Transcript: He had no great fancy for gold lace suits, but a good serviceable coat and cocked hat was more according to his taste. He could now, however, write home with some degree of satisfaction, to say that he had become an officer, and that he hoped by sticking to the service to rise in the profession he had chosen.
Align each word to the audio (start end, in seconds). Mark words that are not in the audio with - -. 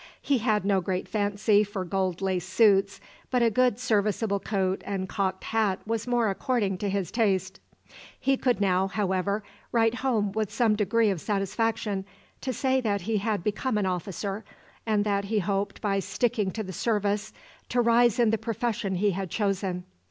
He 0.19 0.39
had 0.39 0.65
no 0.65 0.81
great 0.81 1.07
fancy 1.07 1.63
for 1.63 1.85
gold 1.85 2.23
lace 2.23 2.47
suits, 2.49 2.99
but 3.29 3.43
a 3.43 3.51
good 3.51 3.77
serviceable 3.77 4.39
coat 4.39 4.81
and 4.83 5.07
cocked 5.07 5.43
hat 5.43 5.77
was 5.85 6.07
more 6.07 6.31
according 6.31 6.79
to 6.79 6.89
his 6.89 7.11
taste. 7.11 7.59
He 8.19 8.35
could 8.35 8.59
now, 8.59 8.87
however, 8.87 9.43
write 9.71 9.93
home 9.93 10.31
with 10.31 10.51
some 10.51 10.75
degree 10.75 11.11
of 11.11 11.21
satisfaction, 11.21 12.03
to 12.41 12.51
say 12.51 12.81
that 12.81 13.01
he 13.01 13.17
had 13.17 13.43
become 13.43 13.77
an 13.77 13.85
officer, 13.85 14.43
and 14.87 15.03
that 15.05 15.25
he 15.25 15.37
hoped 15.37 15.81
by 15.81 15.99
sticking 15.99 16.49
to 16.49 16.63
the 16.63 16.73
service 16.73 17.31
to 17.69 17.79
rise 17.79 18.17
in 18.17 18.31
the 18.31 18.39
profession 18.39 18.95
he 18.95 19.11
had 19.11 19.29
chosen. 19.29 19.83